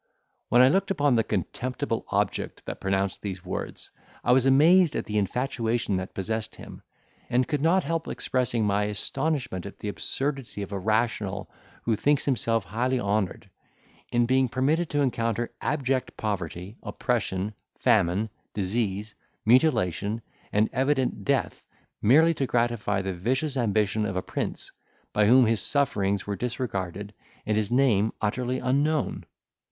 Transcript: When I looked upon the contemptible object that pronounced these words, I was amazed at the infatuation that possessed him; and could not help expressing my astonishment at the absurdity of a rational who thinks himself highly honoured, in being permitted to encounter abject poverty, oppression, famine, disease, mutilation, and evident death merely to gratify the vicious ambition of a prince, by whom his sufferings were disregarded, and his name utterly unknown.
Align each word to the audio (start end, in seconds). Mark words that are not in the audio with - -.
When 0.49 0.63
I 0.63 0.69
looked 0.69 0.89
upon 0.89 1.15
the 1.15 1.23
contemptible 1.23 2.05
object 2.09 2.65
that 2.65 2.81
pronounced 2.81 3.21
these 3.21 3.45
words, 3.45 3.91
I 4.23 4.31
was 4.31 4.47
amazed 4.47 4.95
at 4.95 5.05
the 5.05 5.19
infatuation 5.19 5.97
that 5.97 6.15
possessed 6.15 6.55
him; 6.55 6.81
and 7.29 7.47
could 7.47 7.61
not 7.61 7.83
help 7.83 8.07
expressing 8.07 8.65
my 8.65 8.85
astonishment 8.85 9.67
at 9.67 9.77
the 9.77 9.89
absurdity 9.89 10.63
of 10.63 10.71
a 10.71 10.79
rational 10.79 11.51
who 11.83 11.95
thinks 11.95 12.25
himself 12.25 12.63
highly 12.63 12.99
honoured, 12.99 13.47
in 14.11 14.25
being 14.25 14.49
permitted 14.49 14.89
to 14.89 15.01
encounter 15.01 15.51
abject 15.61 16.17
poverty, 16.17 16.77
oppression, 16.81 17.53
famine, 17.77 18.31
disease, 18.55 19.13
mutilation, 19.45 20.19
and 20.51 20.67
evident 20.73 21.23
death 21.23 21.63
merely 22.01 22.33
to 22.33 22.47
gratify 22.47 23.03
the 23.03 23.13
vicious 23.13 23.55
ambition 23.55 24.07
of 24.07 24.15
a 24.15 24.23
prince, 24.23 24.71
by 25.13 25.27
whom 25.27 25.45
his 25.45 25.61
sufferings 25.61 26.25
were 26.25 26.35
disregarded, 26.35 27.13
and 27.45 27.55
his 27.55 27.69
name 27.69 28.11
utterly 28.19 28.57
unknown. 28.57 29.23